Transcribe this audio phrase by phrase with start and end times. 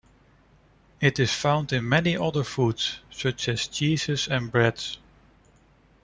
[0.99, 4.97] It is found in many other foods, such as cheeses and breads.